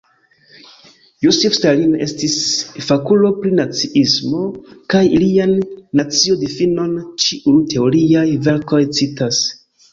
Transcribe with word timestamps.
Josif 1.25 1.57
Stalin 1.57 1.91
estis 2.05 2.37
fakulo 2.85 3.29
pri 3.43 3.53
naciismo 3.61 4.41
kaj 4.95 5.03
lian 5.25 5.55
nacio-difinon 6.03 6.99
ĉiuj 7.27 7.57
teoriaj 7.75 8.29
verkoj 8.51 8.85
citas. 9.01 9.49